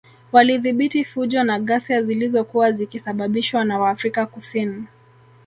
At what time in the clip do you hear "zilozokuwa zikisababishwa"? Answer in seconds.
2.03-3.65